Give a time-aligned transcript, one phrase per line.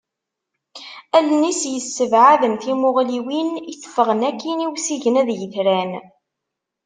[1.17, 5.91] Allen-is yessebɛaden timuɣliwin, itteffɣen akkin i usigna d yitran.